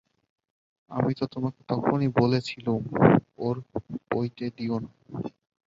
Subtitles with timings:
[0.91, 2.81] আমি তো তোমাকে তখনই বলেছিলুম,
[3.37, 3.55] ওর
[4.09, 4.89] পইতে দিয়ো না।